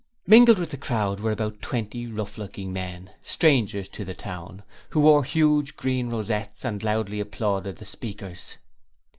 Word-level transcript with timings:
Mingled 0.25 0.57
with 0.57 0.71
the 0.71 0.77
crowd 0.77 1.19
were 1.19 1.29
about 1.31 1.61
twenty 1.61 2.07
rough 2.07 2.39
looking 2.39 2.73
men 2.73 3.11
strangers 3.23 3.87
to 3.89 4.03
the 4.03 4.15
town 4.15 4.63
who 4.89 5.01
wore 5.01 5.23
huge 5.23 5.77
green 5.77 6.09
rosettes 6.09 6.65
and 6.65 6.81
loudly 6.81 7.19
applauded 7.19 7.75
the 7.75 7.85
speakers. 7.85 8.57